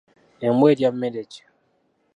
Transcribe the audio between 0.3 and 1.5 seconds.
Embwa erya mmere ki?